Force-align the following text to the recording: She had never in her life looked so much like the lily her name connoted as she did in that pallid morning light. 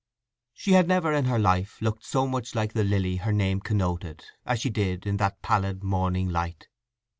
She 0.55 0.71
had 0.73 0.87
never 0.87 1.13
in 1.13 1.25
her 1.25 1.37
life 1.37 1.79
looked 1.79 2.03
so 2.03 2.25
much 2.25 2.55
like 2.55 2.73
the 2.73 2.83
lily 2.83 3.17
her 3.17 3.31
name 3.31 3.59
connoted 3.59 4.25
as 4.47 4.59
she 4.59 4.71
did 4.71 5.05
in 5.05 5.17
that 5.17 5.43
pallid 5.43 5.83
morning 5.83 6.27
light. 6.29 6.69